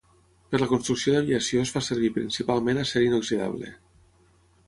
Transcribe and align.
Per 0.53 0.59
la 0.61 0.67
construcció 0.69 1.13
d'aviació 1.15 1.65
es 1.65 1.73
fa 1.75 1.83
servir 1.89 2.09
principalment 2.17 2.83
acer 2.85 3.05
inoxidable. 3.11 3.71